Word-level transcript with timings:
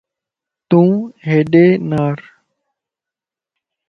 تون 0.69 0.89
ھيڏي 1.25 1.67
نار 1.89 2.17